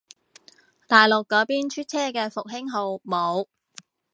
[0.87, 3.45] 大陸嗰邊出車嘅復興號冇